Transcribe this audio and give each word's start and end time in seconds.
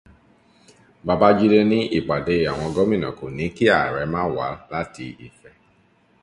Babájídé 1.05 1.59
ní 1.71 1.79
ìpàdé 1.97 2.35
àwọn 2.51 2.67
gómìnà 2.75 3.09
kò 3.17 3.25
ní 3.37 3.45
kí 3.55 3.65
ààrẹ 3.77 4.03
má 4.13 4.21
wá 4.35 4.47
láti 4.71 5.05
Ifẹ̀ 5.25 5.53